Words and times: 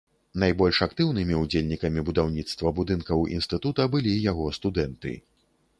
Найбольш 0.43 0.77
актыўнымі 0.85 1.35
ўдзельнікамі 1.41 2.05
будаўніцтва 2.07 2.67
будынкаў 2.81 3.19
інстытута 3.39 3.81
былі 3.99 4.17
яго 4.31 4.53
студэнты. 4.63 5.17